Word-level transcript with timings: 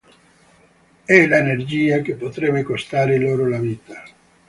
È 1.05 1.27
l’energia 1.27 1.99
che 1.99 2.15
potrebbe 2.15 2.63
costare 2.63 3.19
loro 3.19 3.47
la 3.47 3.59
vita. 3.59 4.03